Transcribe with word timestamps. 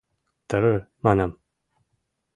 Тр-р, 0.49 0.79
манам! 1.03 1.31